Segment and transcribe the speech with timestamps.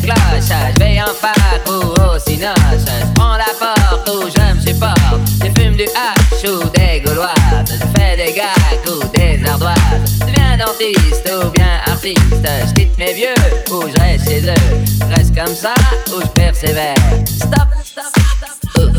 [0.00, 0.72] qu'un clochard.
[1.02, 1.34] En fac
[1.68, 2.54] ou au cinoche.
[2.78, 4.98] J'prends la porte où je me supporte.
[5.40, 7.32] Je fume du hache ou des gauloises.
[7.66, 9.76] J'fais des gags ou des ardoises.
[10.20, 12.48] J'deviens dentiste ou bien artiste.
[12.68, 13.34] J'quitte mes vieux
[13.70, 15.10] ou je reste chez eux.
[15.10, 15.74] Reste comme ça
[16.14, 16.94] ou j'persévère.
[17.26, 18.96] Stop, stop, stop, stop.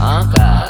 [0.00, 0.61] Encore.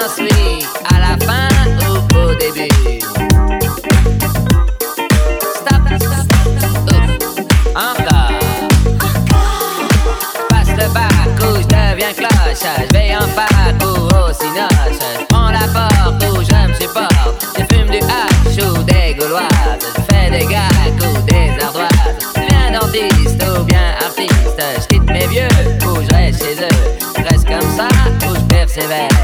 [0.00, 1.48] j'en suis à la fin
[1.88, 2.68] ou au début.
[5.54, 6.26] Stop, stop,
[6.58, 7.24] stop,
[7.74, 8.32] encore.
[10.48, 12.66] Passe le bac je deviens cloche.
[12.78, 14.98] Je vais en fac ou au cinoche.
[15.20, 17.46] Je prends la porte ou je me supporte.
[17.58, 19.46] Je fume du hache ou des gauloises.
[19.80, 21.88] Je fais des gags ou des ardoises.
[22.34, 24.62] Je viens dentiste ou bien artiste.
[24.80, 25.48] Je quitte mes vieux
[25.86, 26.96] ou je reste chez eux.
[27.18, 27.88] Je reste comme ça
[28.28, 29.15] ou je persévère.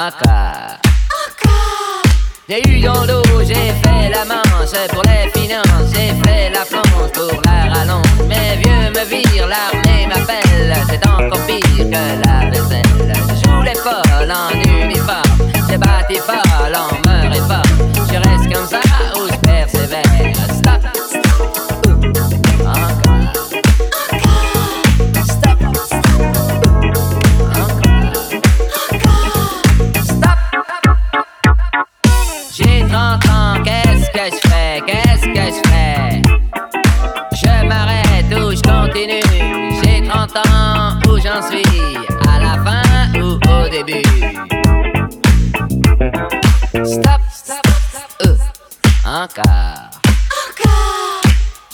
[0.00, 0.78] encore.
[2.48, 7.12] J'ai eu dans l'eau, j'ai fait la manche pour les finances, j'ai fait la planche
[7.12, 8.04] pour la rallonge.
[8.26, 13.12] Mes vieux me virent, l'armée m'appelle, c'est encore pire que la vaisselle.
[13.42, 14.50] Je voulais folle en
[14.84, 16.99] uniforme, j'ai battu folle en
[41.32, 41.62] j'en suis
[42.28, 44.02] À la fin ou au début.
[46.84, 48.36] Stop, stop, stop, euh,
[49.04, 49.90] encore.
[50.48, 51.22] Encore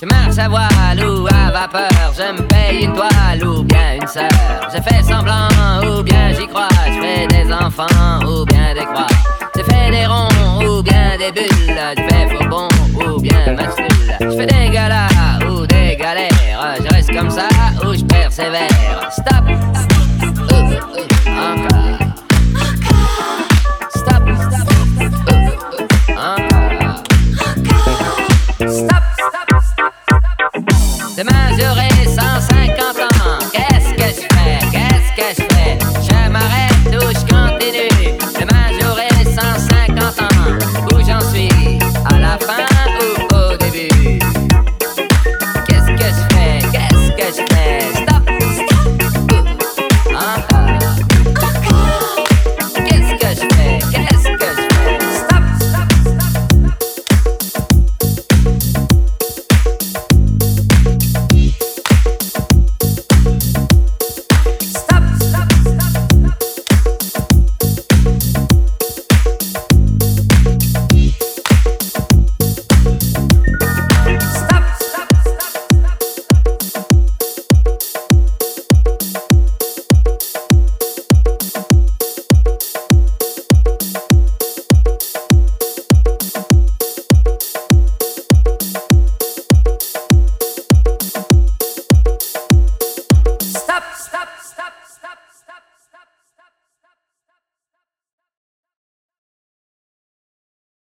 [0.00, 4.06] Je marche à voile ou à vapeur Je me paye une toile ou bien une
[4.06, 4.28] sœur.
[4.74, 5.48] Je fais semblant
[5.82, 9.06] ou bien j'y crois Je fais des enfants ou bien des croix.
[9.56, 13.76] Je fais des ronds ou bien des bulles Je fais faux bon ou bien match
[14.20, 17.48] Je fais des galas ou des galères Je reste comme ça
[17.84, 18.68] ou je persévère.
[19.10, 19.45] Stop